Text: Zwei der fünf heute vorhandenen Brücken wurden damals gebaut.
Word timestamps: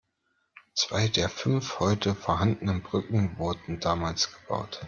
Zwei 0.73 1.09
der 1.09 1.29
fünf 1.29 1.79
heute 1.79 2.15
vorhandenen 2.15 2.81
Brücken 2.81 3.37
wurden 3.37 3.79
damals 3.79 4.31
gebaut. 4.35 4.79